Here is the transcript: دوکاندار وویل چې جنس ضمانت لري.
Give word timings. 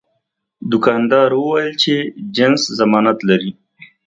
دوکاندار 0.71 1.29
وویل 1.35 1.71
چې 1.83 1.93
جنس 2.35 2.61
ضمانت 2.79 3.17
لري. 3.29 3.51